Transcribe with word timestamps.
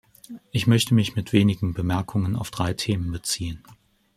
Ich 0.49 0.65
möchte 0.65 0.95
mich 0.95 1.15
mit 1.15 1.31
wenigen 1.31 1.75
Bemerkungen 1.75 2.35
auf 2.35 2.49
drei 2.49 2.73
Themen 2.73 3.11
beziehen. 3.11 3.61